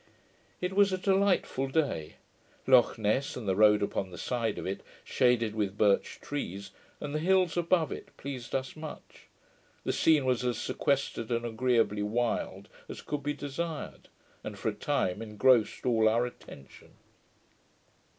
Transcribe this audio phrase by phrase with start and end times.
[0.61, 2.15] It was a delightful day.
[2.65, 7.19] Lochness, and the road upon the side of it, shaded with birch trees, and the
[7.19, 9.27] hills above it, pleased us much.
[9.83, 14.09] The scene was as sequestered and agreeably wild as could be desired,
[14.43, 16.95] and for a time engrossed all our attention.